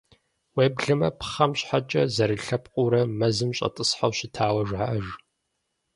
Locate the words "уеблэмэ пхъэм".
0.55-1.51